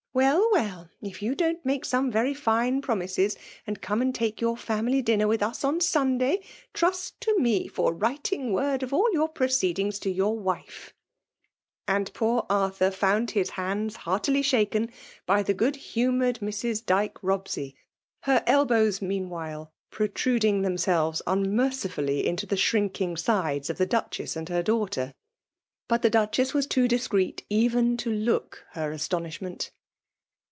Well, 0.13 0.45
well!— 0.51 0.89
if 1.01 1.21
you 1.21 1.35
don't 1.35 1.65
make 1.65 1.83
me 1.83 1.87
some 1.87 2.11
very 2.11 2.33
fine 2.33 2.81
promises 2.81 3.37
and 3.65 3.81
come 3.81 4.01
and 4.01 4.13
take 4.13 4.41
your 4.41 4.57
family 4.57 5.01
dinner 5.01 5.25
with 5.25 5.41
us 5.41 5.63
on 5.63 5.79
Sunday, 5.79 6.41
trust 6.73 7.21
to 7.21 7.39
me 7.39 7.69
for 7.69 7.93
writing 7.93 8.51
word 8.51 8.83
of 8.83 8.91
all 8.91 9.07
your 9.13 9.29
proceedings 9.29 9.99
to 9.99 10.09
your 10.09 10.37
wife!" 10.37 10.93
And 11.87 12.13
poor 12.13 12.45
Arthur 12.49 12.91
found 12.91 13.31
his 13.31 13.51
hands 13.51 13.95
heartily 13.95 14.41
shaken 14.41 14.91
by 15.25 15.43
the 15.43 15.53
good 15.53 15.77
humoured 15.77 16.39
Mrs. 16.39 16.85
Dyke 16.85 17.21
Bobscy, 17.21 17.75
her 18.23 18.43
elbows 18.45 19.01
meanwhile 19.01 19.71
protrud 19.93 20.43
ing 20.43 20.61
themselves 20.61 21.21
unmercifully 21.25 22.27
into 22.27 22.45
the 22.45 22.57
shrinking 22.57 23.15
sides 23.15 23.69
of 23.69 23.77
the 23.77 23.85
Duchess 23.85 24.35
and 24.35 24.49
her 24.49 24.61
daughter. 24.61 25.13
But 25.87 26.01
the 26.01 26.09
Duchess 26.09 26.53
was 26.53 26.67
too 26.67 26.89
discreet 26.89 27.45
even 27.49 27.95
to 27.95 28.11
look 28.11 28.65
her 28.73 28.91
astonishment. 28.91 29.71